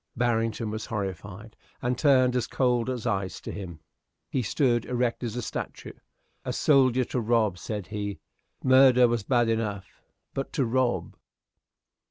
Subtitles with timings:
[0.17, 3.79] Barrington was horrified, and turned as cold as ice to him.
[4.31, 5.93] He stood erect as a statue.
[6.43, 8.17] "A soldier to rob!" said he.
[8.63, 10.01] "Murder was bad enough
[10.33, 11.15] but to rob!"